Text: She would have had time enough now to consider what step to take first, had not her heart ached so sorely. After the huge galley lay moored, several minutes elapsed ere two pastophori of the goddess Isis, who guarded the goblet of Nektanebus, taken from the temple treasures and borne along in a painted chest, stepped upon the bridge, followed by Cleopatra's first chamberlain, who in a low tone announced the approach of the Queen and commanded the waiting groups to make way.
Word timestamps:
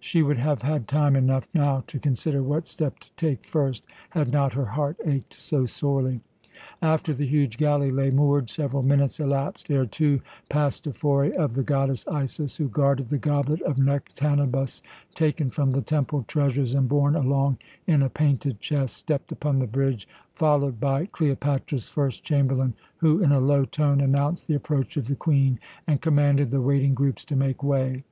She 0.00 0.22
would 0.22 0.38
have 0.38 0.62
had 0.62 0.88
time 0.88 1.14
enough 1.14 1.46
now 1.52 1.84
to 1.88 1.98
consider 1.98 2.42
what 2.42 2.66
step 2.66 3.00
to 3.00 3.10
take 3.18 3.44
first, 3.44 3.84
had 4.08 4.32
not 4.32 4.54
her 4.54 4.64
heart 4.64 4.96
ached 5.04 5.34
so 5.34 5.66
sorely. 5.66 6.20
After 6.80 7.12
the 7.12 7.26
huge 7.26 7.58
galley 7.58 7.90
lay 7.90 8.10
moored, 8.10 8.48
several 8.48 8.82
minutes 8.82 9.20
elapsed 9.20 9.70
ere 9.70 9.84
two 9.84 10.22
pastophori 10.48 11.34
of 11.34 11.52
the 11.54 11.62
goddess 11.62 12.08
Isis, 12.08 12.56
who 12.56 12.66
guarded 12.70 13.10
the 13.10 13.18
goblet 13.18 13.60
of 13.60 13.76
Nektanebus, 13.76 14.80
taken 15.14 15.50
from 15.50 15.72
the 15.72 15.82
temple 15.82 16.22
treasures 16.26 16.74
and 16.74 16.88
borne 16.88 17.14
along 17.14 17.58
in 17.86 18.00
a 18.00 18.08
painted 18.08 18.60
chest, 18.60 18.96
stepped 18.96 19.32
upon 19.32 19.58
the 19.58 19.66
bridge, 19.66 20.08
followed 20.34 20.80
by 20.80 21.04
Cleopatra's 21.04 21.90
first 21.90 22.24
chamberlain, 22.24 22.72
who 22.96 23.22
in 23.22 23.32
a 23.32 23.38
low 23.38 23.66
tone 23.66 24.00
announced 24.00 24.46
the 24.46 24.54
approach 24.54 24.96
of 24.96 25.08
the 25.08 25.14
Queen 25.14 25.60
and 25.86 26.00
commanded 26.00 26.50
the 26.50 26.62
waiting 26.62 26.94
groups 26.94 27.22
to 27.26 27.36
make 27.36 27.62
way. 27.62 28.02